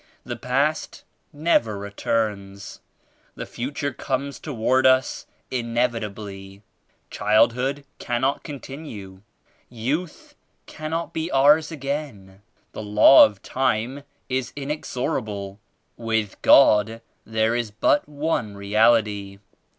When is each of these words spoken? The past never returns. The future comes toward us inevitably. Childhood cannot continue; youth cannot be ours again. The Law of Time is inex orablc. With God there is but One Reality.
The 0.23 0.35
past 0.35 1.03
never 1.31 1.77
returns. 1.77 2.79
The 3.35 3.45
future 3.45 3.93
comes 3.93 4.39
toward 4.39 4.87
us 4.87 5.27
inevitably. 5.51 6.63
Childhood 7.11 7.85
cannot 7.99 8.41
continue; 8.41 9.21
youth 9.69 10.33
cannot 10.65 11.13
be 11.13 11.29
ours 11.29 11.71
again. 11.71 12.41
The 12.71 12.81
Law 12.81 13.25
of 13.25 13.43
Time 13.43 14.01
is 14.27 14.51
inex 14.57 14.97
orablc. 14.97 15.59
With 15.97 16.41
God 16.41 17.01
there 17.23 17.53
is 17.55 17.69
but 17.69 18.09
One 18.09 18.55
Reality. 18.57 19.37